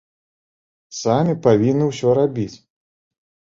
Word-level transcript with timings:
Самі 1.01 1.35
павінны 1.45 1.85
ўсё 1.93 2.17
рабіць. 2.23 2.53